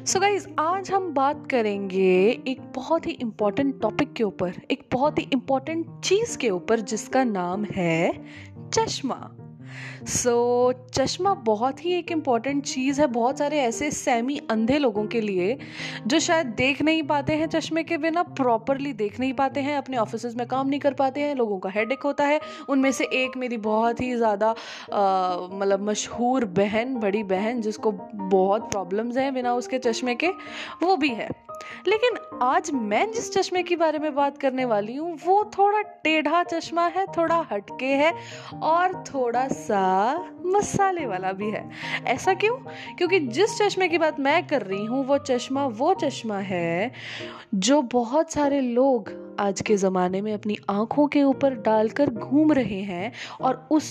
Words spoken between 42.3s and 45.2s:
क्यों? क्योंकि जिस चश्मे की बात मैं कर रही हूँ, वो